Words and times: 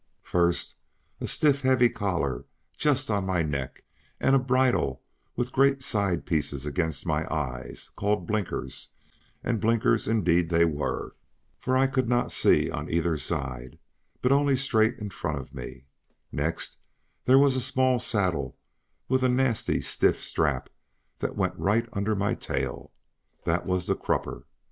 First, 0.23 0.77
a 1.19 1.27
stiff 1.27 1.61
heavy 1.61 1.87
collar 1.87 2.45
just 2.75 3.11
on 3.11 3.23
my 3.23 3.43
neck, 3.43 3.83
and 4.19 4.35
a 4.35 4.39
bridle 4.39 5.03
with 5.35 5.51
great 5.51 5.83
side 5.83 6.25
pieces 6.25 6.65
against 6.65 7.05
my 7.05 7.31
eyes, 7.31 7.91
called 7.95 8.25
blinkers, 8.25 8.89
and 9.43 9.61
blinkers 9.61 10.07
indeed 10.07 10.49
they 10.49 10.65
were, 10.65 11.15
for 11.59 11.77
I 11.77 11.85
could 11.85 12.09
not 12.09 12.31
see 12.31 12.71
on 12.71 12.89
either 12.89 13.15
side, 13.19 13.77
but 14.23 14.31
only 14.31 14.57
straight 14.57 14.97
in 14.97 15.11
front 15.11 15.37
of 15.37 15.53
me; 15.53 15.85
next 16.31 16.79
there 17.25 17.37
was 17.37 17.55
a 17.55 17.61
small 17.61 17.99
saddle 17.99 18.57
with 19.07 19.21
a 19.23 19.29
nasty 19.29 19.81
stiff 19.83 20.19
strap 20.19 20.71
that 21.19 21.35
went 21.37 21.53
right 21.59 21.87
under 21.93 22.15
my 22.15 22.33
tail; 22.33 22.91
that 23.43 23.67
was 23.67 23.85
the 23.85 23.95
crupper. 23.95 24.47